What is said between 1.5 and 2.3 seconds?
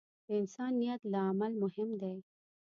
مهم دی.